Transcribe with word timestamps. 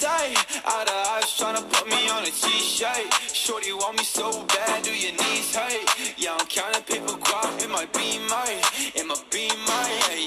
sight. 0.00 0.36
Out 0.64 0.88
of 0.88 1.06
eyes 1.14 1.30
tryna 1.38 1.62
put 1.72 1.86
me 1.88 2.08
on 2.08 2.22
a 2.22 2.30
t-shirt. 2.30 3.06
Shorty 3.34 3.72
want 3.72 3.98
me 3.98 4.04
so 4.04 4.44
bad, 4.44 4.82
do 4.82 4.90
your 4.90 5.12
knees 5.12 5.54
hurt? 5.54 5.86
Yeah, 6.16 6.36
I'm 6.38 6.46
counting 6.46 6.84
paper 6.84 7.18
guap 7.26 7.64
in 7.64 7.70
my 7.70 7.86
beamer, 7.96 8.48
in 8.94 9.06
my 9.08 9.16
beamer, 9.30 9.84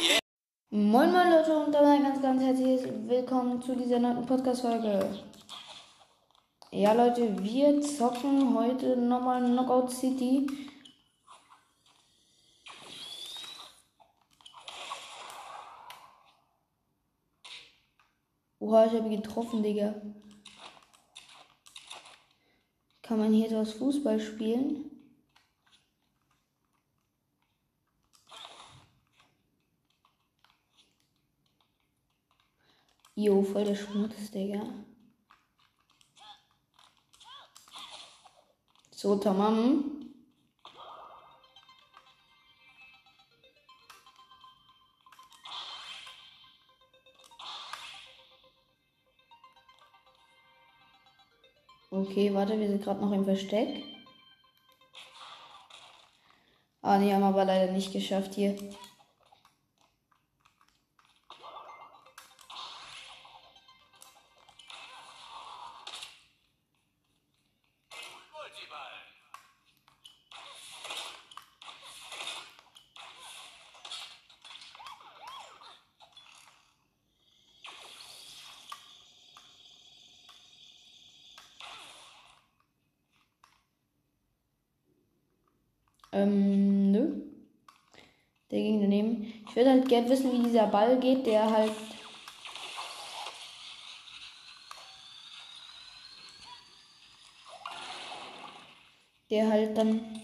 yeah. 0.07 0.20
Moin 0.73 1.12
moin 1.12 1.29
Leute 1.29 1.52
und 1.52 1.73
damit 1.73 2.04
ganz 2.04 2.21
ganz 2.21 2.42
herzlich 2.42 2.81
willkommen 3.07 3.62
zu 3.62 3.76
dieser 3.76 3.99
neuen 3.99 4.26
Podcast-Folge. 4.26 5.20
Ja 6.72 6.94
Leute, 6.94 7.24
wir 7.44 7.81
zocken 7.81 8.56
heute 8.58 8.96
nochmal 8.96 9.44
Knockout 9.44 9.92
City. 9.92 10.47
Oha, 18.62 18.85
ich 18.85 18.91
habe 18.93 19.09
ihn 19.09 19.23
getroffen, 19.23 19.63
Digga. 19.63 19.99
Kann 23.02 23.17
man 23.17 23.33
hier 23.33 23.47
etwas 23.47 23.73
Fußball 23.73 24.19
spielen? 24.19 24.91
Jo, 33.16 33.41
voll 33.41 33.66
der 33.66 33.75
Schmutz, 33.75 34.29
Digga. 34.29 34.61
So, 38.91 39.16
tamam. 39.16 40.00
Okay, 52.01 52.33
warte, 52.33 52.59
wir 52.59 52.67
sind 52.67 52.83
gerade 52.83 52.99
noch 52.99 53.11
im 53.11 53.25
Versteck. 53.25 53.83
Ah, 56.81 56.97
nee, 56.97 57.13
haben 57.13 57.21
wir 57.21 57.27
aber 57.27 57.45
leider 57.45 57.71
nicht 57.71 57.93
geschafft 57.93 58.33
hier. 58.33 58.58
Ähm, 86.14 86.92
nö. 86.92 87.22
Der 88.52 88.59
ging 88.59 88.81
daneben. 88.81 89.34
Ich 89.48 89.56
würde 89.56 89.70
halt 89.70 89.88
gerne 89.88 90.09
wissen, 90.09 90.31
wie 90.34 90.44
dieser 90.44 90.67
Ball 90.67 91.00
geht, 91.00 91.26
der 91.26 91.50
halt. 91.50 91.72
Der 99.30 99.50
halt 99.50 99.78
dann. 99.78 100.20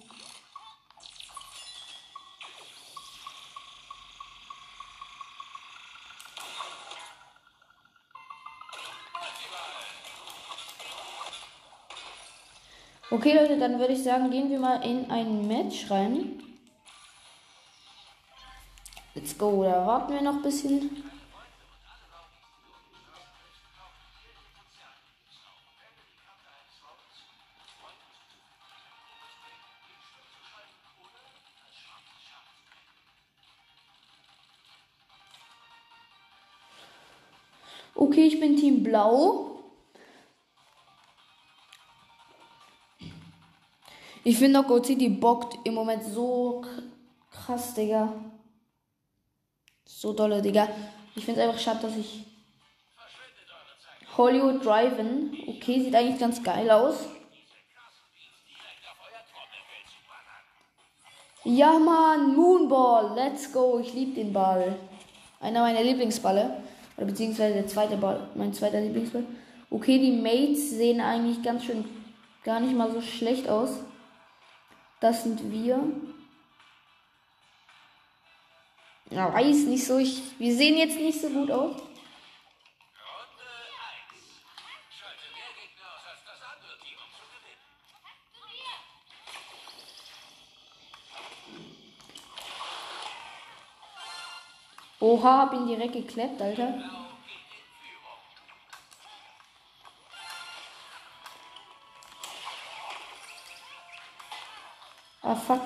Okay, 13.17 13.33
Leute, 13.33 13.57
dann 13.57 13.79
würde 13.79 13.93
ich 13.93 14.03
sagen, 14.03 14.29
gehen 14.29 14.51
wir 14.51 14.59
mal 14.59 14.85
in 14.85 15.09
ein 15.09 15.47
Match 15.47 15.89
rein. 15.89 16.39
Let's 19.15 19.35
go. 19.35 19.63
Da 19.63 19.87
warten 19.87 20.13
wir 20.13 20.21
noch 20.21 20.35
ein 20.35 20.41
bisschen. 20.43 21.03
Okay, 37.95 38.27
ich 38.27 38.39
bin 38.39 38.57
Team 38.57 38.83
Blau. 38.83 39.56
Ich 44.29 44.37
finde 44.39 44.59
Knockout 44.59 44.85
City 44.85 45.07
bockt 45.07 45.57
im 45.63 45.73
Moment 45.73 46.03
so 46.03 46.61
krass, 47.31 47.73
Digga. 47.73 48.13
So 49.85 50.11
dolle, 50.11 50.41
Digga. 50.41 50.67
Ich 51.15 51.23
finde 51.23 51.39
es 51.39 51.47
einfach 51.47 51.61
schade, 51.61 51.79
dass 51.83 51.95
ich. 51.95 52.25
Hollywood 54.17 54.65
Drive-In. 54.65 55.31
Okay, 55.47 55.81
sieht 55.81 55.95
eigentlich 55.95 56.19
ganz 56.19 56.43
geil 56.43 56.69
aus. 56.69 57.05
Ja, 61.45 61.79
Mann, 61.79 62.35
Moonball. 62.35 63.15
Let's 63.15 63.53
go. 63.53 63.79
Ich 63.79 63.93
liebe 63.93 64.15
den 64.15 64.33
Ball. 64.33 64.75
Einer 65.39 65.61
meiner 65.61 65.83
Lieblingsballe. 65.83 66.63
Oder 66.97 67.05
beziehungsweise 67.05 67.53
der 67.53 67.67
zweite 67.67 67.95
Ball. 67.95 68.27
Mein 68.35 68.53
zweiter 68.53 68.81
Lieblingsball. 68.81 69.23
Okay, 69.69 69.97
die 69.99 70.11
Mates 70.11 70.71
sehen 70.71 70.99
eigentlich 70.99 71.41
ganz 71.41 71.63
schön 71.63 71.85
gar 72.43 72.59
nicht 72.59 72.75
mal 72.75 72.91
so 72.91 72.99
schlecht 72.99 73.47
aus. 73.47 73.69
Das 74.99 75.23
sind 75.23 75.51
wir. 75.51 75.79
Ja, 79.09 79.33
weiß 79.33 79.65
nicht 79.65 79.85
so. 79.85 79.99
Ich, 79.99 80.21
wir 80.39 80.55
sehen 80.55 80.77
jetzt 80.77 80.97
nicht 80.97 81.21
so 81.21 81.29
gut 81.29 81.51
aus. 81.51 81.75
Oha, 94.99 95.37
hab 95.43 95.53
ihn 95.53 95.67
direkt 95.67 95.93
geklappt, 95.93 96.41
Alter. 96.41 97.06
Ah, 105.29 105.35
fuck. 105.35 105.61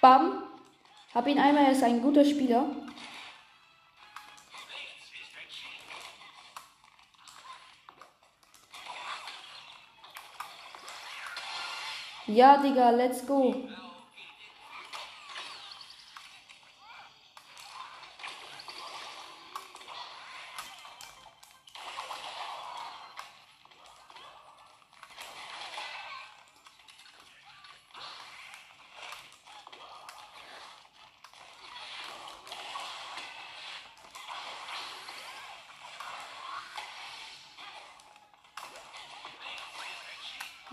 Bam. 0.00 0.42
Hab 1.14 1.28
ihn 1.28 1.38
einmal, 1.38 1.66
er 1.66 1.70
ist 1.70 1.84
ein 1.84 2.02
guter 2.02 2.24
Spieler. 2.24 2.66
Ja, 12.34 12.56
Digga, 12.62 12.90
let's 12.90 13.24
go. 13.26 13.68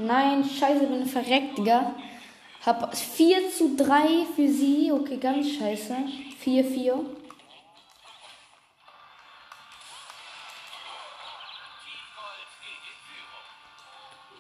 Nein, 0.01 0.43
scheiße, 0.43 0.87
bin 0.87 1.05
verreckt, 1.05 1.59
Digga. 1.59 1.93
Hab 2.65 2.95
4 2.95 3.51
zu 3.51 3.75
3 3.75 4.25
für 4.35 4.47
sie. 4.47 4.91
Okay, 4.91 5.17
ganz 5.17 5.47
scheiße. 5.57 5.95
4, 6.39 6.65
4. 6.65 7.05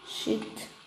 Shit. 0.07 0.80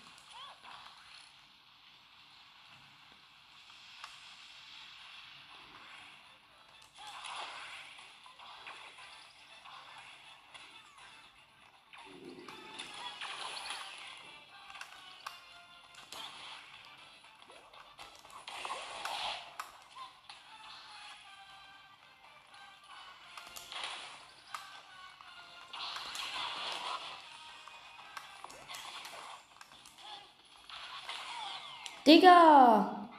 Digga! 32.05 33.09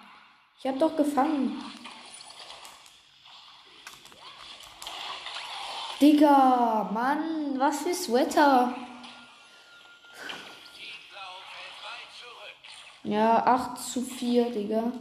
Ich 0.59 0.67
hab 0.67 0.79
doch 0.79 0.97
gefangen. 0.97 1.61
Digga, 6.01 6.91
Mann, 6.93 7.59
was 7.59 7.81
für 7.83 7.95
Sweater. 7.95 8.75
Ja, 13.03 13.45
8 13.45 13.79
zu 13.79 14.03
4, 14.03 14.51
Digga. 14.51 14.93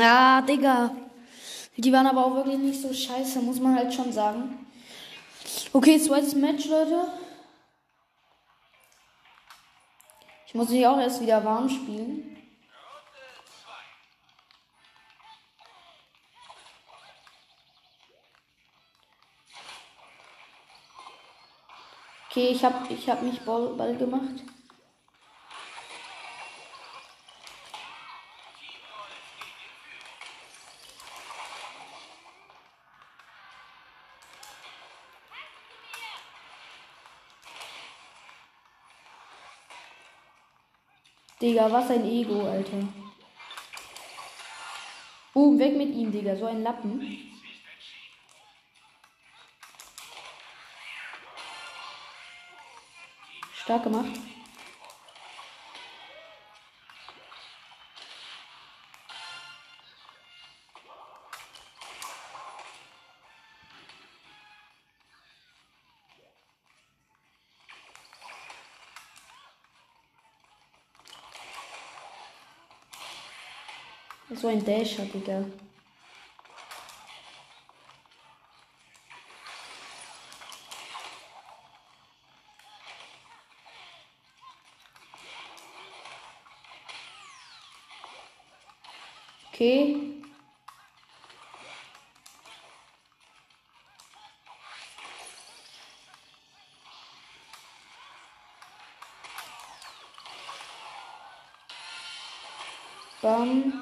Ja, 0.00 0.40
Digga. 0.40 0.94
Die 1.76 1.92
waren 1.92 2.06
aber 2.06 2.24
auch 2.24 2.34
wirklich 2.34 2.58
nicht 2.58 2.80
so 2.80 2.92
scheiße, 2.92 3.40
muss 3.40 3.60
man 3.60 3.74
halt 3.76 3.92
schon 3.92 4.10
sagen. 4.10 4.66
Okay, 5.74 6.00
zweites 6.00 6.34
Match, 6.34 6.66
Leute. 6.66 7.06
Ich 10.46 10.54
muss 10.54 10.70
mich 10.70 10.86
auch 10.86 10.98
erst 10.98 11.20
wieder 11.20 11.44
warm 11.44 11.68
spielen. 11.68 12.36
Okay, 22.30 22.48
ich 22.48 22.64
habe 22.64 22.92
ich 22.92 23.08
hab 23.10 23.22
mich 23.22 23.40
Ball, 23.42 23.74
Ball 23.74 23.94
gemacht. 23.96 24.42
Digga, 41.40 41.70
was 41.72 41.90
ein 41.90 42.04
Ego, 42.04 42.46
Alter. 42.46 42.86
Boom, 45.32 45.58
weg 45.58 45.76
mit 45.76 45.94
ihm, 45.94 46.12
Digga. 46.12 46.36
So 46.36 46.46
ein 46.46 46.62
Lappen. 46.62 47.30
Stark 53.54 53.84
gemacht. 53.84 54.20
So 74.40 74.48
ein 74.48 74.64
Dasher, 74.64 75.04
Digga. 75.04 75.44
Okay. 89.52 90.22
Bam. 103.20 103.79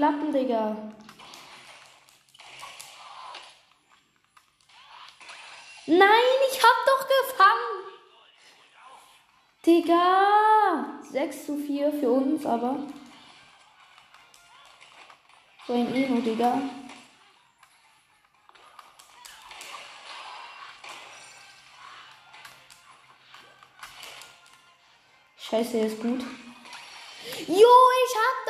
Lappen, 0.00 0.32
Digga. 0.32 0.74
Nein, 5.84 6.36
ich 6.50 6.58
hab 6.62 6.76
doch 6.86 7.06
gefangen. 7.06 7.84
Digga. 9.66 11.00
6 11.02 11.44
zu 11.44 11.58
4 11.58 11.92
für 11.92 12.10
uns, 12.10 12.46
aber. 12.46 12.78
So 15.66 15.74
ein 15.74 15.94
Eno, 15.94 16.22
Digga. 16.22 16.62
Scheiße, 25.36 25.78
ist 25.78 26.00
gut. 26.00 26.22
Jo, 27.46 27.74
ich 28.06 28.14
hab 28.16 28.49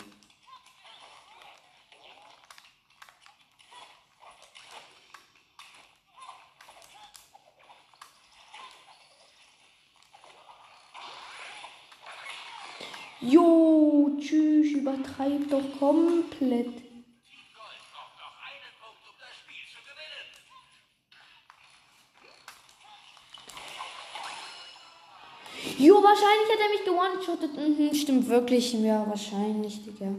Jo, 13.22 14.16
tschüss, 14.18 14.72
übertreib 14.72 15.50
doch 15.50 15.78
komplett. 15.78 16.89
Wahrscheinlich 26.11 26.49
hat 26.50 26.61
er 26.61 26.69
mich 26.69 26.85
geone-shottet. 26.85 27.57
Mhm, 27.57 27.95
stimmt 27.95 28.29
wirklich. 28.29 28.73
Ja, 28.75 29.07
wahrscheinlich, 29.09 29.85
Digga. 29.85 30.14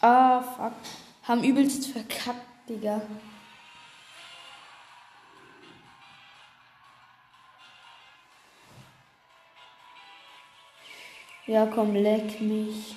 Ah, 0.00 0.40
fuck. 0.40 0.72
Haben 1.24 1.44
übelst 1.44 1.88
verkackt, 1.88 2.68
Digga. 2.68 3.02
Ja, 11.46 11.66
komm, 11.66 11.94
leck 11.94 12.40
mich. 12.40 12.94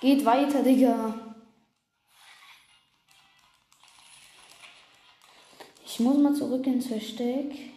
Geht 0.00 0.24
weiter, 0.24 0.62
Digga. 0.62 1.14
Ich 5.84 6.00
muss 6.00 6.16
mal 6.18 6.34
zurück 6.34 6.66
ins 6.66 6.86
Versteck. 6.86 7.73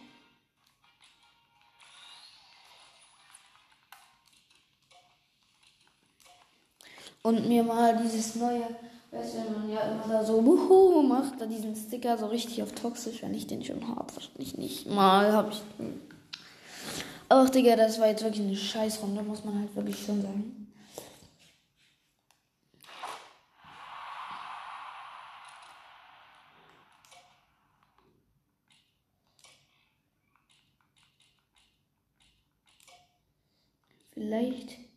Und 7.22 7.48
mir 7.48 7.62
mal 7.62 8.00
dieses 8.02 8.36
neue, 8.36 8.62
weißt 9.10 9.34
du, 9.34 9.38
wenn 9.38 9.52
man 9.60 9.70
ja 9.70 9.80
immer 9.80 10.12
da 10.12 10.24
so 10.24 10.44
wuhu 10.44 11.02
macht, 11.02 11.40
da 11.40 11.46
diesen 11.46 11.74
Sticker 11.74 12.16
so 12.16 12.26
richtig 12.26 12.62
auf 12.62 12.72
toxisch, 12.72 13.22
wenn 13.22 13.34
ich 13.34 13.46
den 13.46 13.64
schon 13.64 13.86
habe. 13.88 14.14
Wahrscheinlich 14.14 14.56
nicht. 14.56 14.86
Mal 14.86 15.32
habe 15.32 15.50
ich. 15.50 15.60
Ach, 17.28 17.50
Digga, 17.50 17.76
das 17.76 18.00
war 18.00 18.08
jetzt 18.08 18.22
wirklich 18.24 18.46
eine 18.46 18.56
Scheißrunde, 18.56 19.22
muss 19.22 19.44
man 19.44 19.58
halt 19.58 19.76
wirklich 19.76 20.02
schon 20.02 20.22
sagen. 20.22 20.72
Vielleicht. 34.14 34.87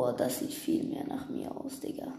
Boah, 0.00 0.14
das 0.14 0.38
sieht 0.38 0.54
viel 0.54 0.84
mehr 0.84 1.04
nach 1.04 1.28
mir 1.28 1.54
aus, 1.54 1.78
Digga. 1.78 2.10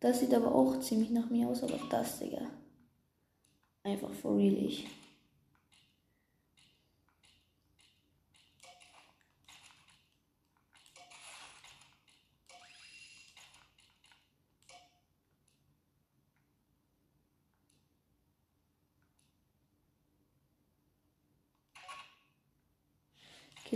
Das 0.00 0.20
sieht 0.20 0.34
aber 0.34 0.54
auch 0.54 0.80
ziemlich 0.80 1.08
nach 1.08 1.30
mir 1.30 1.48
aus, 1.48 1.62
aber 1.62 1.80
das, 1.88 2.18
Digga. 2.18 2.42
Einfach 3.84 4.12
for 4.12 4.36
real 4.36 4.52
ich. 4.52 4.86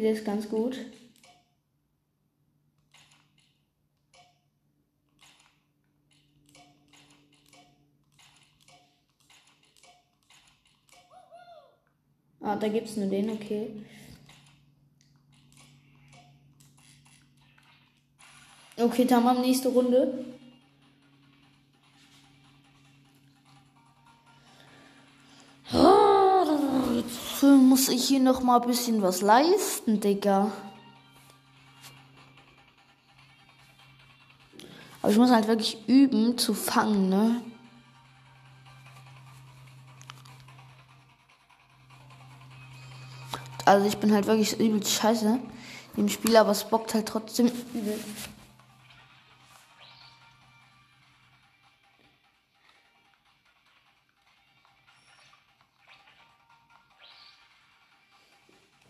Der 0.01 0.13
ist 0.13 0.25
ganz 0.25 0.49
gut. 0.49 0.79
Ah, 12.41 12.57
da 12.57 12.69
gibt's 12.69 12.97
nur 12.97 13.09
den, 13.09 13.29
okay. 13.29 13.73
Okay, 18.79 19.05
tamam, 19.05 19.43
nächste 19.43 19.69
Runde. 19.69 20.25
Jetzt 27.41 27.49
muss 27.49 27.89
ich 27.89 28.05
hier 28.05 28.21
noch 28.21 28.43
mal 28.43 28.61
ein 28.61 28.67
bisschen 28.67 29.01
was 29.01 29.23
leisten, 29.23 29.99
Digga. 29.99 30.53
Aber 35.01 35.11
ich 35.11 35.17
muss 35.17 35.31
halt 35.31 35.49
wirklich 35.49 35.79
üben 35.89 36.37
zu 36.37 36.53
fangen, 36.53 37.09
ne? 37.09 37.43
Also 43.65 43.87
ich 43.87 43.97
bin 43.97 44.13
halt 44.13 44.27
wirklich 44.27 44.61
übel 44.61 44.85
scheiße 44.85 45.39
im 45.97 46.09
Spiel, 46.11 46.37
aber 46.37 46.51
es 46.51 46.65
bockt 46.65 46.93
halt 46.93 47.09
trotzdem 47.09 47.47
übel. 47.73 47.99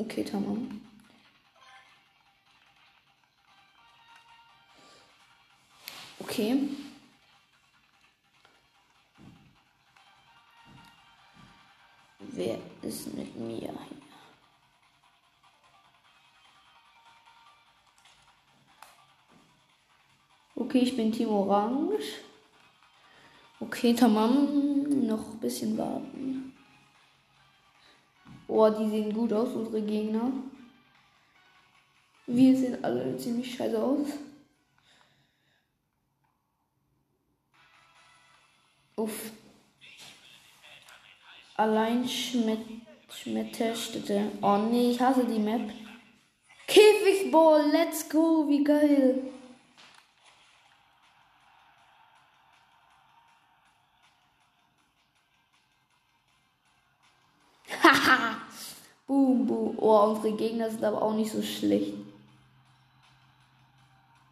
Okay, 0.00 0.24
tamam. 0.24 0.80
Okay. 6.20 6.68
Wer 12.18 12.58
ist 12.80 13.12
mit 13.12 13.36
mir 13.36 13.56
hier? 13.56 13.74
Okay, 20.54 20.78
ich 20.78 20.96
bin 20.96 21.12
Team 21.12 21.28
Orange. 21.28 22.22
Okay, 23.60 23.92
tamam. 23.92 25.06
Noch 25.06 25.32
ein 25.32 25.40
bisschen 25.40 25.76
warten. 25.76 26.49
Oh, 28.52 28.68
die 28.68 28.90
sehen 28.90 29.12
gut 29.12 29.32
aus, 29.32 29.50
unsere 29.54 29.80
Gegner. 29.80 30.32
Wir 32.26 32.56
sehen 32.56 32.82
alle 32.82 33.16
ziemlich 33.16 33.54
scheiße 33.54 33.80
aus. 33.80 34.08
Uff. 38.96 39.30
Allein 41.54 42.08
Schmidt, 42.08 42.66
Schmetterstädte. 43.08 44.32
Oh 44.42 44.56
nee, 44.56 44.90
ich 44.90 45.00
hasse 45.00 45.24
die 45.24 45.38
Map. 45.38 45.70
Käfigball, 46.66 47.70
let's 47.70 48.08
go, 48.08 48.48
wie 48.48 48.64
geil. 48.64 49.22
Oh, 59.92 60.04
unsere 60.04 60.36
Gegner 60.36 60.70
sind 60.70 60.84
aber 60.84 61.02
auch 61.02 61.14
nicht 61.14 61.32
so 61.32 61.42
schlecht. 61.42 61.94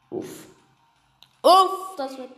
Uff. 0.08 0.46
Uff, 1.42 1.96
das 1.96 2.16
wird. 2.16 2.30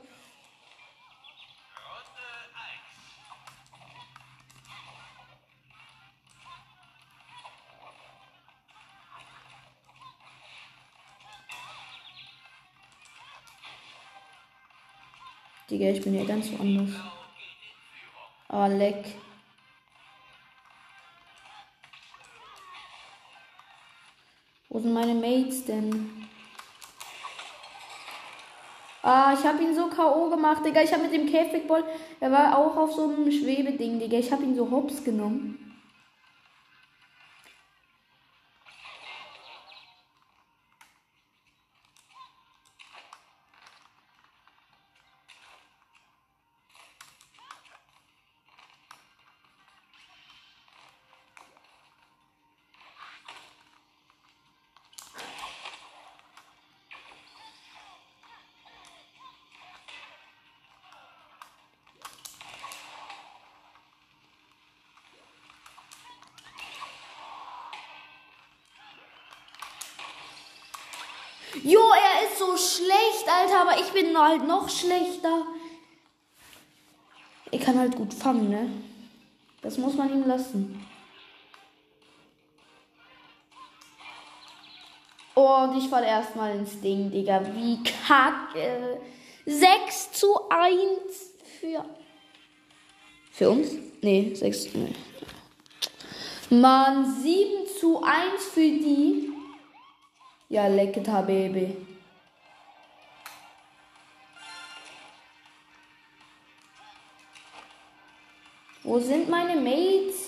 Digga, 15.69 15.91
ich 15.91 16.01
bin 16.01 16.15
ja 16.15 16.25
ganz 16.25 16.51
woanders. 16.53 16.99
Ah, 18.49 18.67
leck. 18.67 19.05
Wo 24.71 24.79
sind 24.79 24.93
meine 24.93 25.15
Mates 25.15 25.65
denn? 25.65 26.11
Ah, 29.03 29.35
ich 29.37 29.45
habe 29.45 29.63
ihn 29.65 29.75
so 29.75 29.89
K.O. 29.89 30.31
gemacht, 30.31 30.65
Digga. 30.65 30.81
Ich 30.83 30.93
habe 30.93 31.03
mit 31.03 31.13
dem 31.13 31.27
Käfigball. 31.27 31.83
Er 32.21 32.31
war 32.31 32.57
auch 32.57 32.77
auf 32.77 32.93
so 32.93 33.09
einem 33.09 33.33
Schwebeding, 33.33 33.99
Digga. 33.99 34.19
Ich 34.19 34.31
habe 34.31 34.45
ihn 34.45 34.55
so 34.55 34.71
hops 34.71 35.03
genommen. 35.03 35.70
Jo, 71.63 71.81
er 71.81 72.27
ist 72.27 72.39
so 72.39 72.57
schlecht, 72.57 73.29
Alter, 73.29 73.63
aber 73.63 73.81
ich 73.81 73.91
bin 73.93 74.17
halt 74.17 74.47
noch 74.47 74.69
schlechter. 74.69 75.47
Er 77.53 77.59
kann 77.59 77.79
halt 77.79 77.97
gut 77.97 78.15
fangen, 78.15 78.49
ne? 78.49 78.71
Das 79.61 79.77
muss 79.77 79.95
man 79.95 80.11
ihm 80.11 80.27
lassen. 80.27 80.87
Und 85.35 85.79
ich 85.79 85.89
fall 85.89 86.05
erstmal 86.05 86.57
ins 86.57 86.81
Ding, 86.81 87.11
Digga. 87.11 87.43
Wie 87.55 87.83
kacke. 87.83 89.01
6 89.47 90.13
zu 90.13 90.49
1 90.49 90.79
für. 91.61 91.85
Für 93.33 93.51
uns? 93.51 93.73
Nee, 94.03 94.35
6. 94.35 94.75
Nee. 94.75 94.95
Mann, 96.51 97.21
7 97.23 97.67
zu 97.79 98.03
1 98.03 98.45
für 98.53 98.61
die. 98.61 99.30
Ja, 100.51 100.67
lecket 100.67 101.07
Baby. 101.07 101.77
Wo 108.83 108.99
sind 108.99 109.29
meine 109.29 109.55
Mates? 109.55 110.20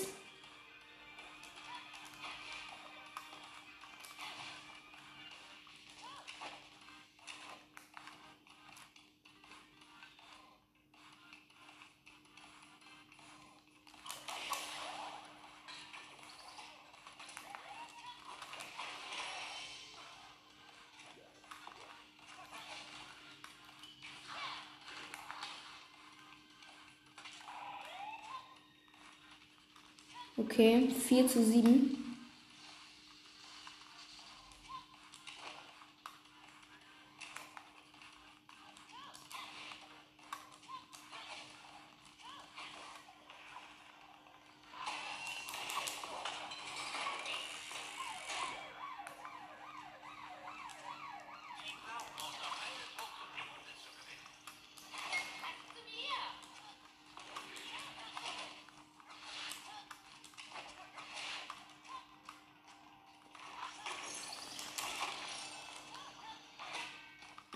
Okay, 30.35 30.89
4 30.89 31.27
zu 31.27 31.43
7. 31.43 32.02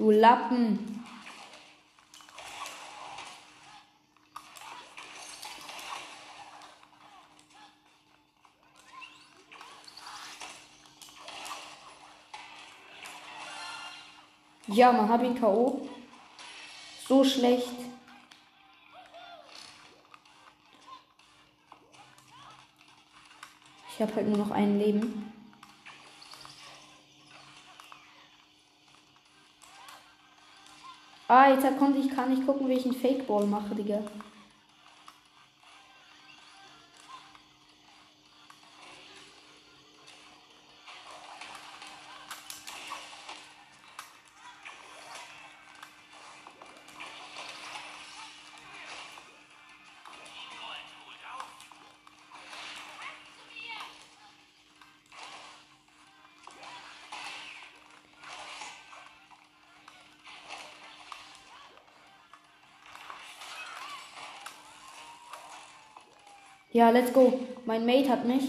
Du 0.07 0.11
Lappen. 0.11 1.03
Ja, 14.67 14.93
man 14.93 15.09
hat 15.09 15.23
ihn 15.23 15.37
K.O. 15.37 15.89
So 17.05 17.25
schlecht. 17.25 17.67
Ich 23.89 24.01
habe 24.01 24.15
halt 24.15 24.27
nur 24.29 24.37
noch 24.37 24.51
ein 24.51 24.79
Leben. 24.79 25.36
Ah, 31.29 31.49
jetzt 31.49 31.77
konnte 31.77 31.99
ich, 31.99 32.09
kann 32.15 32.31
ich 32.31 32.45
gucken, 32.45 32.69
wie 32.69 32.73
ich 32.73 32.85
einen 32.85 32.93
Fake 32.93 33.27
Ball 33.27 33.45
mache, 33.45 33.75
Digga. 33.75 33.99
Ja, 66.77 66.91
let's 66.91 67.11
go. 67.11 67.33
Mein 67.65 67.87
Mate 67.87 68.07
hat 68.07 68.25
mich. 68.25 68.43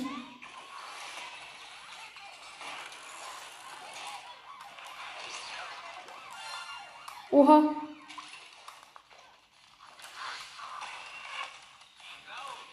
Oha. 7.30 7.74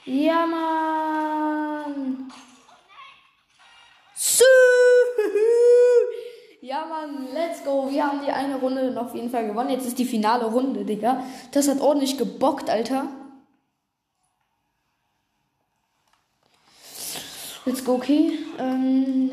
Ja, 0.03 0.45
Mann. 0.45 2.33
Ja, 6.61 6.83
Mann, 6.85 7.27
let's 7.31 7.63
go. 7.63 7.89
Wir 7.89 8.05
haben 8.05 8.21
die 8.25 8.31
eine 8.31 8.55
Runde 8.55 8.99
auf 8.99 9.13
jeden 9.15 9.29
Fall 9.29 9.47
gewonnen. 9.47 9.69
Jetzt 9.69 9.85
ist 9.85 9.99
die 9.99 10.05
finale 10.05 10.45
Runde, 10.45 10.83
Digga. 10.83 11.23
Das 11.51 11.69
hat 11.69 11.79
ordentlich 11.79 12.17
gebockt, 12.17 12.69
Alter. 12.69 13.07
Let's 17.65 17.83
go, 17.83 17.95
okay. 17.95 18.37
Ähm, 18.59 19.31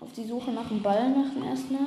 auf 0.00 0.12
die 0.12 0.26
Suche 0.26 0.50
nach 0.50 0.68
dem 0.68 0.82
Ball 0.82 1.08
machen 1.08 1.42
erstmal. 1.42 1.86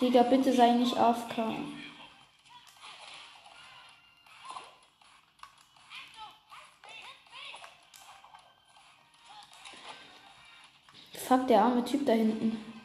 Digga, 0.00 0.24
bitte 0.24 0.52
sei 0.52 0.72
nicht 0.72 0.96
AFK. 0.96 1.54
Fuck, 11.14 11.46
der 11.46 11.62
arme 11.62 11.84
Typ 11.84 12.04
da 12.04 12.12
hinten. 12.14 12.79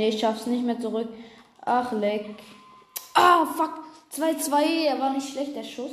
Nee, 0.00 0.08
ich 0.08 0.18
schaff's 0.18 0.46
nicht 0.46 0.64
mehr 0.64 0.80
zurück. 0.80 1.10
Ach, 1.60 1.92
leck. 1.92 2.34
Ah, 3.12 3.44
fuck. 3.44 3.84
2-2. 4.14 4.86
Er 4.86 4.98
war 4.98 5.10
nicht 5.10 5.28
schlecht, 5.28 5.54
der 5.54 5.62
Schuss. 5.62 5.92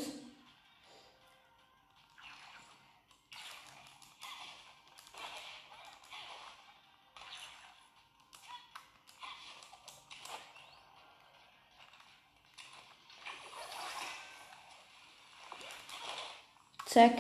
Zack. 16.86 17.12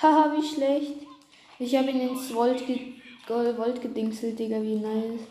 Haha, 0.00 0.32
wie 0.34 0.48
schlecht. 0.48 1.03
Ich 1.64 1.74
habe 1.74 1.90
ihn 1.90 2.10
ins 2.10 2.34
Volt, 2.34 2.66
ge 2.66 2.92
Volt 3.26 3.80
gedingselt, 3.80 4.38
Digga, 4.38 4.60
wie 4.60 4.74
nice. 4.74 5.26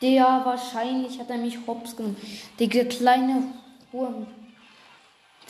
Der 0.00 0.24
wahrscheinlich 0.46 1.18
hat 1.18 1.28
er 1.28 1.36
mich 1.36 1.58
hops 1.66 1.94
genommen. 1.94 2.16
Der 2.58 2.88
kleine 2.88 3.52
Wurm. 3.92 4.39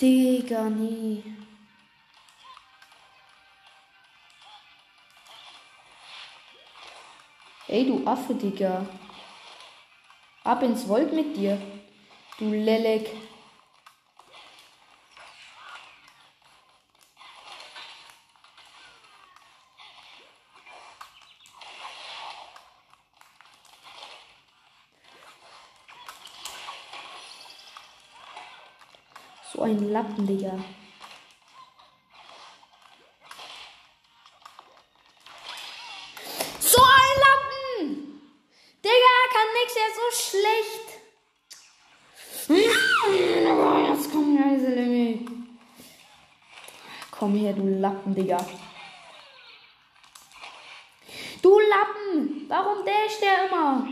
Digga, 0.00 0.70
nee. 0.70 1.22
Ey, 7.68 7.84
du 7.84 8.06
Affe, 8.06 8.34
Digga. 8.34 8.86
Ab 10.42 10.62
ins 10.62 10.88
Volt 10.88 11.12
mit 11.12 11.36
dir. 11.36 11.60
Du 12.38 12.50
Lelek. 12.50 13.10
So 29.52 29.60
ein 29.70 29.92
Lappen, 29.92 30.26
Digga. 30.26 30.52
So 36.59 36.83
ein 36.83 37.14
Lappen! 37.24 38.20
Digga, 38.85 39.14
kann 39.33 39.48
nix, 39.54 39.76
er 39.76 39.88
ist 39.88 39.98
so 40.00 40.09
schlecht. 40.28 40.87
Jetzt 43.88 44.11
komm 44.11 44.37
her. 44.37 45.18
Komm 47.12 47.35
her, 47.37 47.52
du 47.52 47.66
Lappen, 47.80 48.14
Digga. 48.14 48.38
Du 51.42 51.61
Lappen! 51.61 52.46
Warum 52.48 52.85
dasht 52.85 53.22
der 53.22 53.46
immer? 53.46 53.87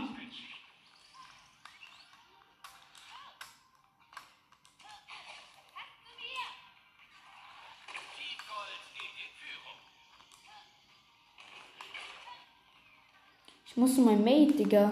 Muss 13.79 13.95
zu 13.95 14.01
meinem 14.01 14.23
Mate, 14.23 14.53
Digga. 14.53 14.91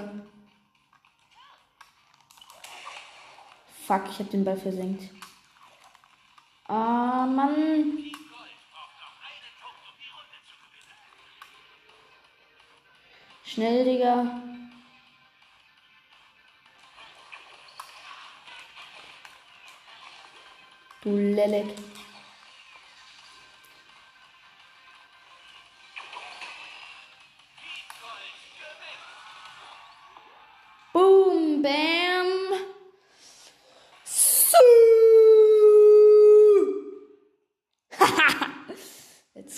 Fuck, 3.86 4.04
ich 4.10 4.20
hab 4.20 4.30
den 4.30 4.46
Ball 4.46 4.58
versenkt. 4.58 5.10
Ah, 6.68 7.26
Mann. 7.26 8.12
Schnell, 13.44 13.86
Digga. 13.86 14.42
Du 21.02 21.12
Lelek. 21.12 21.68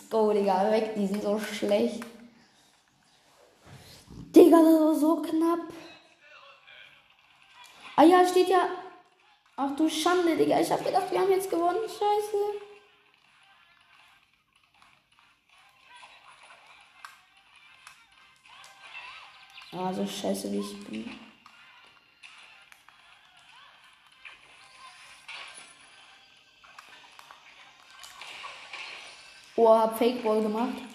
Verreckt, 0.10 0.98
die 0.98 1.08
sind 1.08 1.24
so 1.24 1.40
schlecht. 1.40 2.04
Digga, 4.36 4.58
das 4.58 4.80
war 4.80 4.96
so 4.96 5.22
knapp. 5.22 5.74
Ah 7.96 8.04
ja, 8.04 8.26
steht 8.26 8.50
ja. 8.50 8.70
Ach 9.56 9.76
du 9.76 9.90
Schande, 9.90 10.38
Digga. 10.38 10.60
Ich 10.60 10.72
hab 10.72 10.86
gedacht, 10.86 11.12
wir 11.12 11.20
haben 11.20 11.32
jetzt 11.32 11.50
gewonnen. 11.50 11.82
Scheiße. 11.82 12.38
Ah, 19.72 19.94
so 19.94 20.06
scheiße 20.06 20.52
wie 20.52 20.60
ich 20.60 20.86
bin. 20.86 21.29
Oh, 29.62 29.68
hab 29.68 29.98
Fake 29.98 30.24
Ball 30.24 30.42
gemacht. 30.42 30.89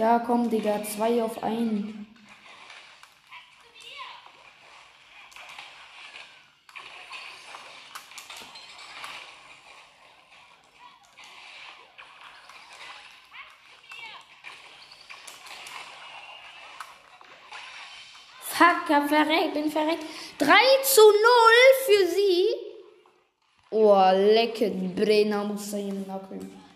Ja, 0.00 0.18
komm, 0.18 0.48
Digga, 0.48 0.82
zwei 0.82 1.22
auf 1.22 1.42
einen. 1.42 2.06
Fuck, 18.40 18.88
hab 18.88 19.06
verreckt, 19.06 19.52
bin 19.52 19.70
verreckt. 19.70 20.02
3 20.38 20.48
zu 20.82 21.02
0 21.02 21.12
für 21.84 22.06
sie. 22.06 22.46
Oh, 23.68 24.10
lecker, 24.14 24.70
Brenner 24.70 25.44
muss 25.44 25.74
ihn 25.74 26.06
nacken. 26.06 26.69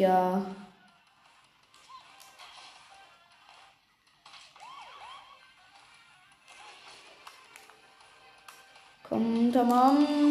Digga. 0.00 0.40
Komm, 9.02 9.52
tamam. 9.52 10.30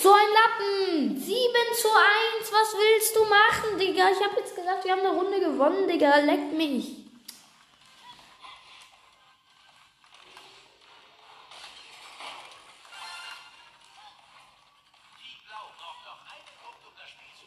So 0.00 0.12
ein 0.12 0.28
Lappen. 0.32 1.18
7 1.18 1.34
zu 1.74 1.88
1. 1.88 2.52
Was 2.52 2.74
willst 2.78 3.16
du 3.16 3.24
machen, 3.24 3.78
Digga? 3.98 4.10
Ich 4.12 4.24
hab 4.24 4.36
jetzt 4.36 4.54
gesagt, 4.54 4.84
wir 4.84 4.92
haben 4.92 5.00
eine 5.00 5.10
Runde 5.10 5.40
gewonnen, 5.40 5.88
Digga. 5.88 6.18
Leck 6.18 6.52
mich. 6.56 7.04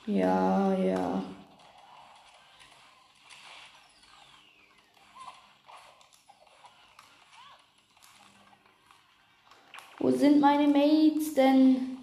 Ja, 0.07 0.73
ja. 0.73 1.23
Wo 9.99 10.11
sind 10.11 10.41
meine 10.41 10.67
Mates 10.67 11.33
denn? 11.35 12.00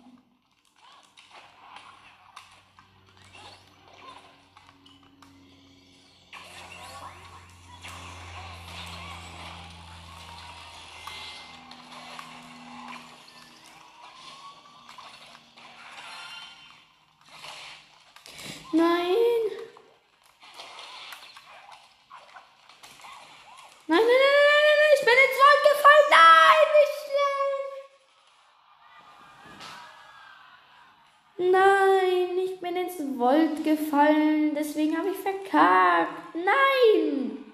Verkackt. 35.49 36.35
Nein. 36.35 37.45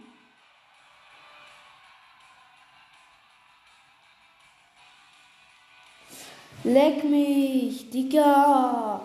Leck 6.65 7.05
mich, 7.05 7.91
Digga. 7.91 9.01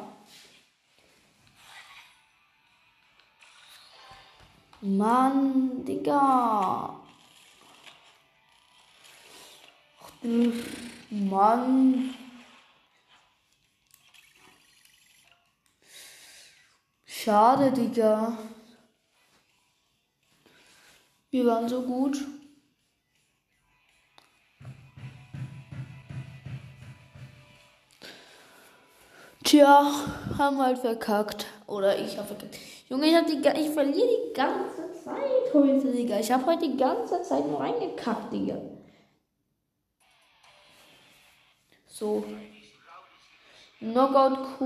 Mann, 4.82 5.84
Digga. 5.84 6.96
Mann. 11.10 12.16
Schade, 17.06 17.72
Digga. 17.74 18.38
Wir 21.32 21.46
waren 21.46 21.70
so 21.70 21.84
gut. 21.84 22.18
Tja, 29.44 29.92
haben 30.38 30.62
halt 30.62 30.80
verkackt. 30.80 31.46
Oder 31.68 32.00
ich 32.00 32.18
habe 32.18 32.28
verkackt. 32.28 32.58
Junge, 32.90 33.08
ich, 33.08 33.16
hab 33.16 33.28
die, 33.28 33.38
ich 33.38 33.70
verliere 33.70 34.08
die 34.08 34.34
ganze 34.34 34.92
Zeit 35.04 35.54
heute, 35.54 35.92
Digga. 35.92 36.20
Ich 36.20 36.32
habe 36.32 36.46
heute 36.48 36.68
die 36.68 36.78
ganze 36.78 37.22
Zeit 37.22 37.48
nur 37.48 37.60
reingekackt, 37.60 38.34
Digga. 38.34 38.58
So. 41.86 42.24
Knockout 43.80 44.58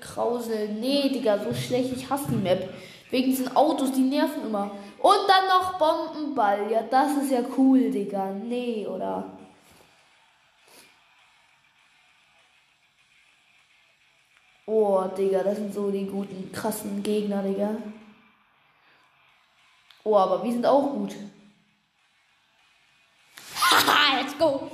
Krausel. 0.00 0.68
Nee, 0.74 1.08
Digga, 1.08 1.38
so 1.38 1.54
schlecht. 1.54 1.92
Ich 1.96 2.08
hasse 2.10 2.28
die 2.30 2.36
Map. 2.36 2.68
Wegen 3.10 3.30
diesen 3.30 3.56
Autos, 3.56 3.92
die 3.92 4.02
nerven 4.02 4.46
immer. 4.46 4.70
Und 5.00 5.28
dann 5.28 5.46
noch 5.46 5.78
Bombenball. 5.78 6.70
Ja, 6.70 6.82
das 6.82 7.16
ist 7.18 7.30
ja 7.30 7.42
cool, 7.56 7.90
Digga. 7.90 8.32
Nee, 8.32 8.86
oder? 8.86 9.38
Oh, 14.66 15.04
Digga, 15.16 15.42
das 15.42 15.56
sind 15.56 15.72
so 15.72 15.90
die 15.90 16.06
guten, 16.06 16.52
krassen 16.52 17.02
Gegner, 17.02 17.42
Digga. 17.42 17.76
Oh, 20.04 20.16
aber 20.16 20.42
wir 20.42 20.52
sind 20.52 20.66
auch 20.66 20.92
gut. 20.92 21.14
Haha, 23.54 24.20
let's 24.20 24.36
go. 24.36 24.70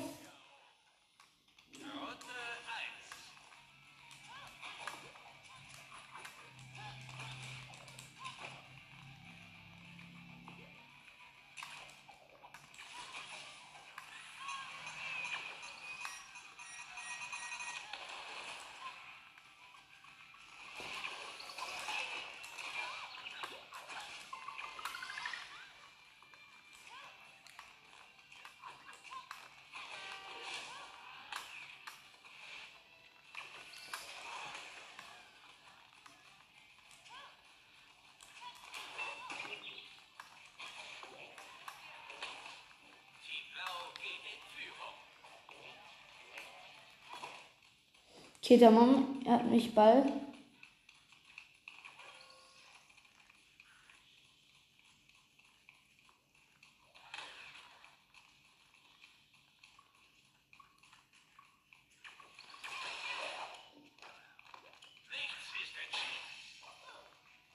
Er 49.25 49.33
hat 49.33 49.51
mich 49.51 49.75
Ball. 49.75 50.05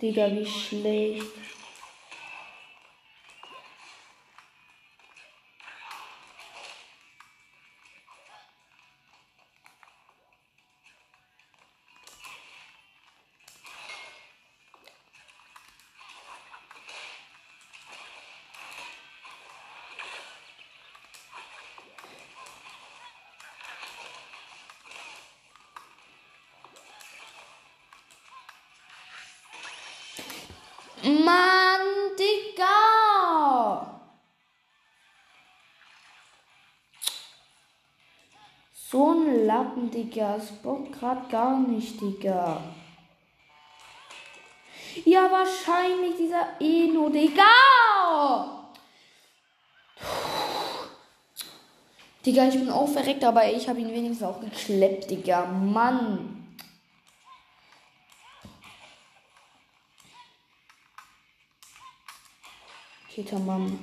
Digga, 0.02 0.32
wie 0.32 0.46
schlecht. 0.46 1.59
Mann, 31.24 31.82
Digga! 32.18 34.00
So 38.74 39.12
ein 39.12 39.46
Lappen, 39.46 39.92
Digga. 39.92 40.38
Das 40.38 40.52
bockt 40.64 41.00
grad 41.00 41.30
gar 41.30 41.60
nicht, 41.60 42.02
Digga. 42.02 42.62
Ja, 45.06 45.30
wahrscheinlich 45.32 46.16
dieser 46.18 46.60
Eno, 46.60 47.10
Digga! 47.10 47.44
Digga, 52.26 52.48
ich 52.48 52.56
bin 52.56 52.70
auch 52.70 52.90
verreckt, 52.90 53.24
aber 53.24 53.52
ich 53.52 53.70
habe 53.70 53.80
ihn 53.80 53.94
wenigstens 53.94 54.28
auch 54.28 54.40
gekleppt, 54.42 55.10
Digga. 55.10 55.46
Mann. 55.46 56.39
Okay, 63.20 63.36
tamam. 63.36 63.78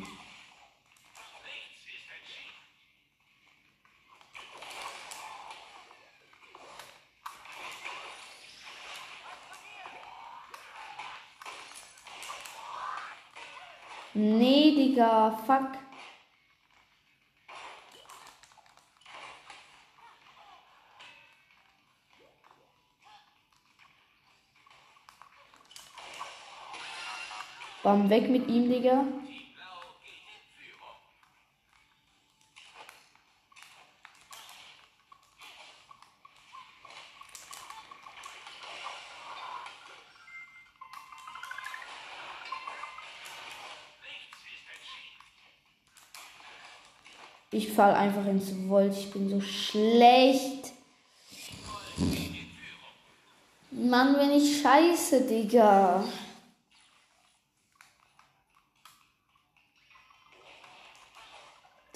Nee, 14.14 14.74
Digga, 14.74 15.36
fuck. 15.44 15.76
Bam, 27.82 28.08
weg 28.08 28.30
mit 28.30 28.48
ihm, 28.48 28.70
Digga. 28.70 29.04
Ich 47.56 47.72
fall 47.72 47.94
einfach 47.94 48.26
ins 48.26 48.52
Volt. 48.68 48.92
Ich 48.92 49.10
bin 49.10 49.30
so 49.30 49.40
schlecht. 49.40 50.72
Mann, 53.70 54.14
wenn 54.18 54.32
ich 54.32 54.60
scheiße, 54.60 55.26
Digga. 55.26 56.04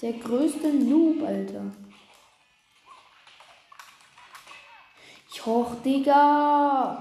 Der 0.01 0.13
größte 0.13 0.73
Noob, 0.73 1.21
Alter. 1.21 1.71
Ich 5.31 5.45
hoch, 5.45 5.75
Digga. 5.85 7.00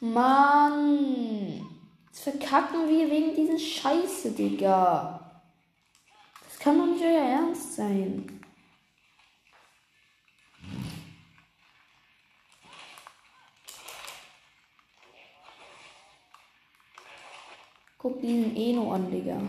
Mann. 0.00 1.66
Jetzt 2.06 2.22
verkacken 2.22 2.88
wir 2.88 3.10
wegen 3.10 3.34
diesen 3.34 3.58
Scheiße, 3.58 4.32
Digga. 4.32 5.42
Das 6.44 6.58
kann 6.58 6.78
doch 6.78 6.86
nicht 6.86 7.02
euer 7.02 7.22
Ernst 7.22 7.74
sein. 7.74 8.40
Guck 17.98 18.20
diesen 18.20 18.56
Eno 18.56 18.92
an, 18.92 19.10
Digga. 19.10 19.40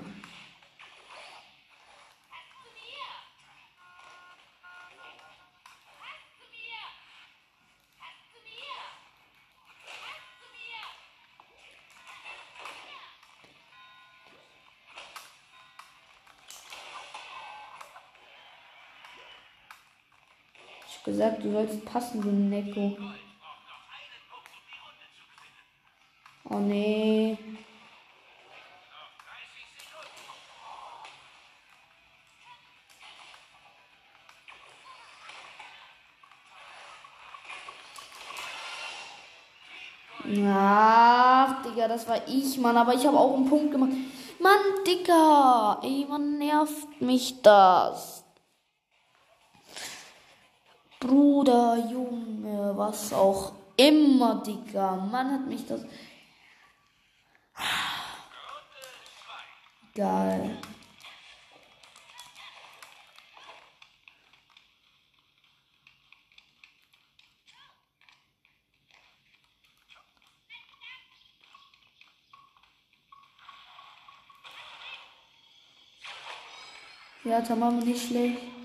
Gesagt, 21.09 21.43
du 21.43 21.51
sollst 21.51 21.85
passen, 21.85 22.21
du 22.21 22.29
Neko. 22.29 22.97
Oh 26.51 26.59
nee. 26.59 27.37
Ach, 40.45 41.63
Digga, 41.63 41.87
das 41.87 42.07
war 42.07 42.27
ich, 42.27 42.57
Mann. 42.59 42.77
Aber 42.77 42.93
ich 42.93 43.05
habe 43.05 43.17
auch 43.17 43.35
einen 43.35 43.49
Punkt 43.49 43.71
gemacht. 43.71 43.91
Mann, 44.39 44.59
Digga. 44.85 45.79
Ey, 45.83 46.05
man 46.07 46.37
nervt 46.37 47.01
mich 47.01 47.41
das. 47.41 48.23
Bruder, 51.09 51.89
Junge, 51.91 52.73
was 52.75 53.11
auch 53.13 53.53
immer, 53.75 54.43
Digga. 54.45 54.95
Mann 54.95 55.31
hat 55.31 55.47
mich 55.47 55.65
das. 55.65 55.81
Geil. 59.95 60.55
Ja, 77.23 77.41
tamam, 77.41 77.79
nicht 77.79 78.07
schlecht. 78.07 78.58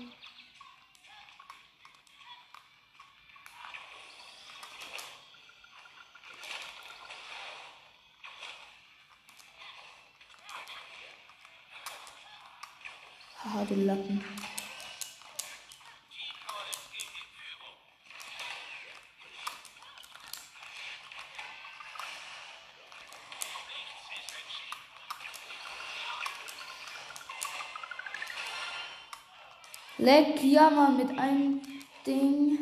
Leck, 30.05 30.43
ja, 30.43 30.69
mit 30.95 31.17
einem 31.17 31.61
Ding. 32.05 32.59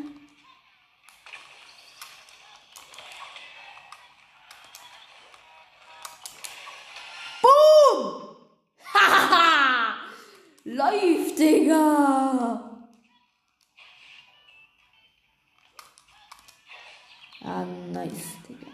Boom! 7.42 8.38
Hahaha! 8.94 9.96
Läuft, 10.64 11.38
Digga! 11.38 12.88
Ah, 17.42 17.66
nice, 17.92 18.38
Digga. 18.48 18.72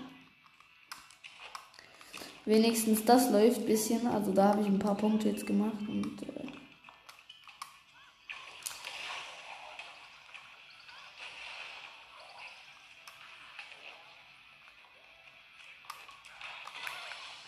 Wenigstens 2.46 3.04
das 3.04 3.32
läuft 3.32 3.62
ein 3.62 3.66
bisschen. 3.66 4.06
Also 4.06 4.32
da 4.32 4.50
habe 4.50 4.62
ich 4.62 4.68
ein 4.68 4.78
paar 4.78 4.96
Punkte 4.96 5.30
jetzt 5.30 5.48
gemacht 5.48 5.88
und 5.88 6.29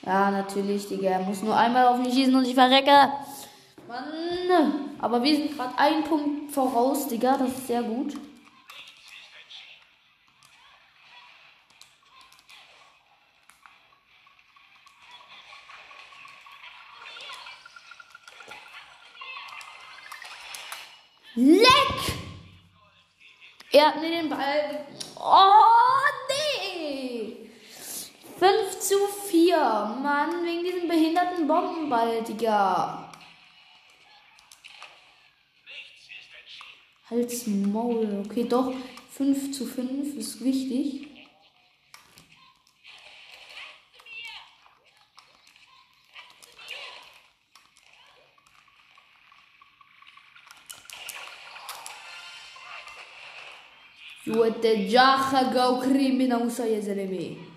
Ja, 0.03 0.31
natürlich, 0.31 0.87
Digga. 0.87 1.09
Er 1.09 1.19
muss 1.19 1.43
nur 1.43 1.55
einmal 1.55 1.87
auf 1.87 1.97
mich 1.99 2.13
schießen 2.13 2.35
und 2.35 2.45
ich 2.45 2.55
verrecke. 2.55 3.11
Mann. 3.87 4.91
Aber 4.99 5.21
wir 5.23 5.35
sind 5.35 5.55
gerade 5.55 5.77
ein 5.77 6.03
Punkt 6.03 6.51
voraus, 6.51 7.07
Digga. 7.07 7.37
Das 7.37 7.49
ist 7.49 7.67
sehr 7.67 7.83
gut. 7.83 8.15
Leck! 21.35 21.67
Er 23.71 23.87
hat 23.87 24.01
mir 24.01 24.09
den 24.09 24.29
Ball. 24.29 24.85
Oh! 25.17 25.80
5 28.41 28.79
zu 28.79 28.95
4. 29.29 29.55
Mann, 30.01 30.43
wegen 30.43 30.63
diesem 30.63 30.87
behinderten 30.87 31.47
Bombenball, 31.47 32.23
Digga. 32.23 33.07
Halt's 37.07 37.45
Maul. 37.45 38.23
Okay, 38.25 38.45
doch. 38.45 38.73
5 39.11 39.51
zu 39.51 39.67
5 39.67 40.15
ist 40.15 40.43
wichtig. 40.43 41.07
You 54.25 54.43
at 54.43 54.63
the 54.63 54.87
Jaha 54.87 55.53
go 55.53 55.79
criminal, 55.79 56.49
so 56.49 56.63
yes, 56.63 56.87
enemy. 56.87 57.50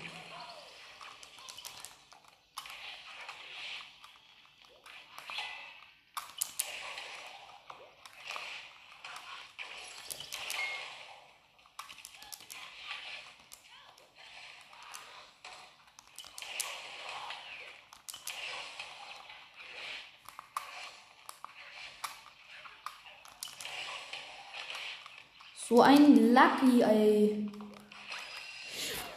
Ein 25.83 26.35
Lucky, 26.35 26.83
ey. 26.83 27.51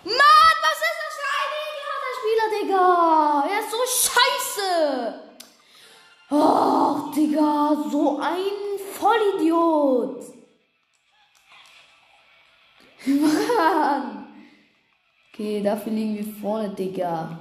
Mann, 0.03 0.57
was 0.63 0.79
ist 0.87 0.99
das 1.03 1.15
für 1.17 1.31
ein 1.37 1.51
idioter 1.67 2.13
Spieler, 2.17 2.47
Digga? 2.55 2.85
Er 3.51 3.59
ist 3.59 3.71
so 3.71 3.81
scheiße. 4.13 4.77
Oh, 6.29 7.11
Digga, 7.15 7.89
so 7.91 8.19
ein 8.19 8.79
Vollidiot. 8.93 10.23
Mann. 13.57 14.27
Okay, 15.33 15.61
dafür 15.61 15.91
liegen 15.91 16.15
wir 16.15 16.33
vorne, 16.41 16.69
Digga. 16.69 17.37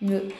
Nö. 0.00 0.30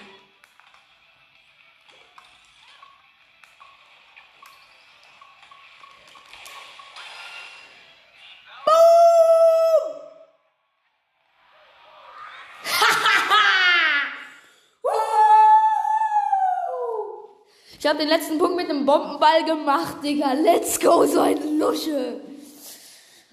Ich 17.83 17.89
habe 17.89 17.99
den 17.99 18.11
letzten 18.11 18.39
Punkt 18.39 18.55
mit 18.55 18.71
einem 18.71 18.87
Bombenball 18.87 19.45
gemacht, 19.45 19.97
Digga. 20.05 20.35
Let's 20.35 20.79
go, 20.79 21.05
so 21.05 21.19
ein 21.23 21.59
Lusche. 21.59 22.21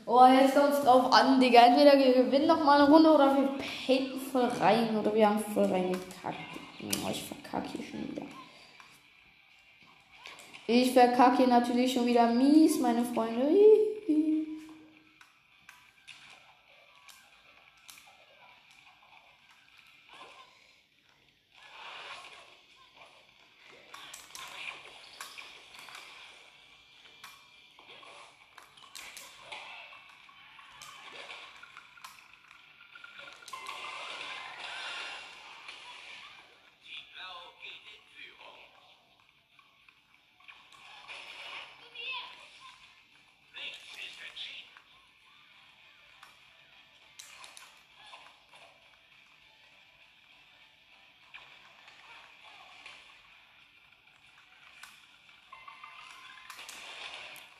Oh, 0.07 0.25
jetzt 0.25 0.55
kommt 0.55 0.73
es 0.73 0.81
drauf 0.81 1.13
an, 1.13 1.39
Digga. 1.39 1.67
Entweder 1.67 1.95
wir 1.99 2.13
gewinnen 2.13 2.47
noch 2.47 2.63
mal 2.63 2.81
eine 2.81 2.91
Runde 2.91 3.11
oder 3.11 3.37
wir 3.37 3.49
painten 3.85 4.19
voll 4.19 4.49
rein 4.59 4.97
oder 4.97 5.13
wir 5.13 5.29
haben 5.29 5.43
voll 5.53 5.65
reingekackt. 5.65 6.35
Oh, 6.81 7.09
ich 7.11 7.25
verkacke 7.25 7.77
hier 7.77 7.85
schon 7.85 8.09
wieder. 8.09 8.25
Ich 10.65 10.93
verkacke 10.93 11.37
hier 11.37 11.47
natürlich 11.47 11.93
schon 11.93 12.07
wieder 12.07 12.25
mies, 12.31 12.79
meine 12.79 13.05
Freunde. 13.05 13.55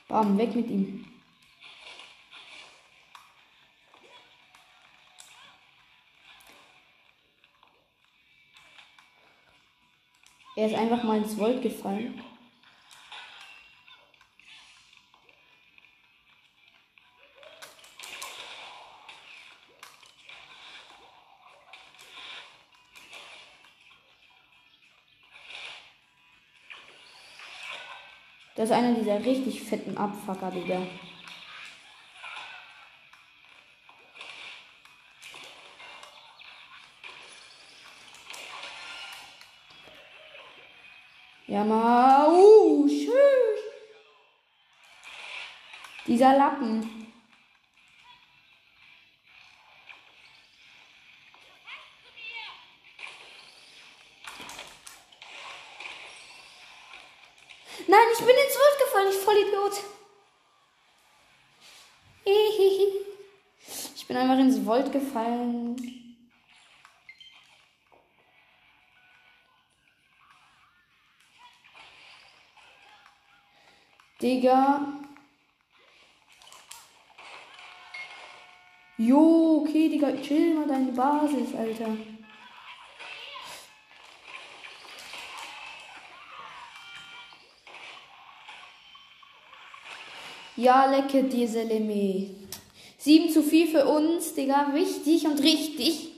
Bam, 0.09 0.39
weg 0.39 0.55
mit 0.55 0.67
ihm. 0.71 1.05
Er 10.55 10.65
ist 10.65 10.75
einfach 10.75 11.03
mal 11.03 11.19
ins 11.19 11.37
Volt 11.37 11.61
gefallen. 11.61 12.21
Das 28.59 28.71
ist 28.71 28.75
einer 28.75 28.93
dieser 28.93 29.23
richtig 29.23 29.63
fetten 29.63 29.97
Abfucker, 29.97 30.51
Digga. 30.51 30.85
Ja, 41.47 41.63
mal. 41.63 42.33
Uh, 42.33 42.85
schön. 42.89 43.13
Dieser 46.05 46.37
Lappen. 46.37 46.99
Nein, 57.89 57.99
ich 58.13 58.19
bin 58.19 58.35
ins 58.35 58.55
Wort 58.55 58.77
gefallen, 58.77 59.09
ich 59.09 59.17
voll 59.17 59.35
Idiot. 59.35 59.83
Ich 63.95 64.07
bin 64.07 64.15
einfach 64.15 64.37
ins 64.37 64.58
Volt 64.69 64.91
gefallen. 64.91 65.75
Digga. 74.21 74.79
Jo, 78.97 79.63
okay, 79.63 79.89
Digga, 79.89 80.11
chill 80.21 80.53
mal 80.53 80.67
deine 80.67 80.91
Basis, 80.91 81.55
Alter. 81.55 81.97
Ja, 90.57 90.85
lecke 90.85 91.23
diese 91.23 91.63
Lemme. 91.63 92.48
7 92.99 93.31
zu 93.31 93.41
4 93.41 93.67
für 93.67 93.85
uns, 93.85 94.33
Digga. 94.33 94.73
Wichtig 94.73 95.25
und 95.25 95.41
richtig. 95.41 96.08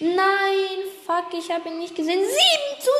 Nein, 0.00 0.78
fuck, 1.04 1.34
ich 1.34 1.50
habe 1.50 1.68
ihn 1.70 1.78
nicht 1.78 1.96
gesehen. 1.96 2.20
7 2.20 2.80
zu 2.80 2.90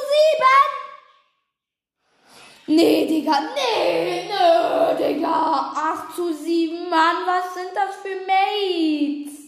7! 2.67 2.77
Nee, 2.77 3.07
Digga, 3.07 3.41
nee, 3.55 4.29
nee, 4.29 5.15
Digga. 5.15 5.73
8 5.77 6.17
zu 6.17 6.35
7, 6.35 6.91
Mann, 6.91 7.25
was 7.25 7.55
sind 7.55 7.71
das 7.75 7.97
für 8.03 8.17
Mates? 8.27 9.39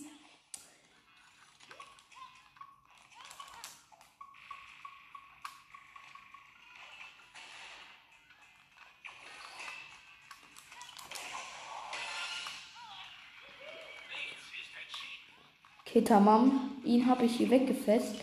Okay, 15.84 16.05
tamam. 16.05 16.69
Ihn 16.91 17.07
habe 17.07 17.24
ich 17.24 17.36
hier 17.36 17.49
weggefasst. 17.49 18.16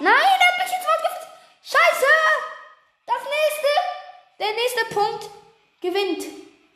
Nein, 0.00 0.14
er 0.14 0.48
hat 0.48 0.58
mich 0.58 0.76
ins 0.76 0.84
Wort 0.84 1.02
gefasst. 1.04 1.28
Scheiße! 1.62 2.06
Das 3.06 3.22
nächste, 3.22 3.68
der 4.40 4.52
nächste 4.52 4.84
Punkt 4.92 5.30
gewinnt. 5.80 6.26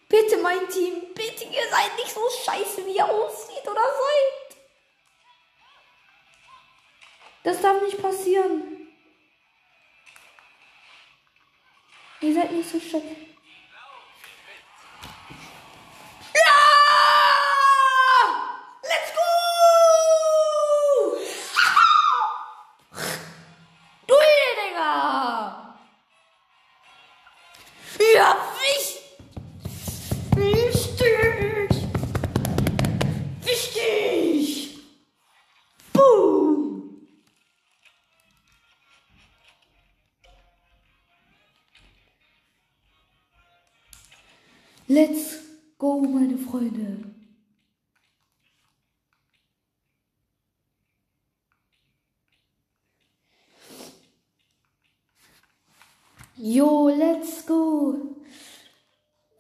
Bitte, 0.08 0.36
mein 0.36 0.68
Team, 0.68 1.12
bitte, 1.12 1.42
ihr 1.42 1.68
seid 1.70 1.96
nicht 1.96 2.12
so 2.12 2.20
scheiße, 2.44 2.86
wie 2.86 2.98
ihr 2.98 3.04
aussieht 3.04 3.66
oder 3.66 3.82
seid. 3.82 4.58
Das 7.42 7.60
darf 7.60 7.82
nicht 7.82 8.00
passieren. 8.00 8.92
Ihr 12.20 12.32
seid 12.32 12.52
nicht 12.52 12.70
so 12.70 12.78
scheiße. 12.78 13.31
Freunde. 46.52 46.98
Jo, 56.36 56.88
let's 56.88 57.46
go. 57.46 57.94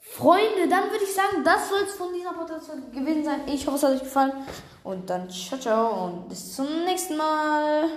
Freunde, 0.00 0.68
dann 0.70 0.90
würde 0.90 1.04
ich 1.04 1.12
sagen, 1.12 1.44
das 1.44 1.68
soll 1.68 1.82
es 1.82 1.92
von 1.92 2.14
dieser 2.14 2.32
Podcast 2.32 2.70
gewesen 2.92 3.24
sein. 3.24 3.40
Ich 3.46 3.66
hoffe, 3.66 3.76
es 3.76 3.82
hat 3.82 3.90
euch 3.92 4.00
gefallen. 4.00 4.32
Und 4.82 5.10
dann 5.10 5.28
ciao, 5.28 5.60
ciao 5.60 6.06
und 6.06 6.30
bis 6.30 6.56
zum 6.56 6.84
nächsten 6.86 7.18
Mal. 7.18 7.90